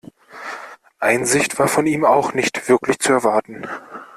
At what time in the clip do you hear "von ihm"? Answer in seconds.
1.67-2.05